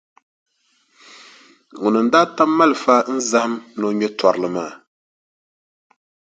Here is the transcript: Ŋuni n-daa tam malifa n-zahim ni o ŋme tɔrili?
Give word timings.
Ŋuni 1.81 2.01
n-daa 2.05 2.25
tam 2.35 2.51
malifa 2.57 2.95
n-zahim 3.15 3.53
ni 3.77 3.83
o 3.87 3.89
ŋme 3.93 4.07
tɔrili? 4.19 4.63